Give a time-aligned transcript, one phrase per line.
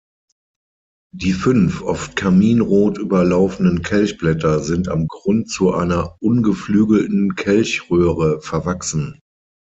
[1.15, 9.19] Die fünf oft karminrot überlaufenen Kelchblätter sind am Grund zu einer ungeflügelten Kelchröhre verwachsen.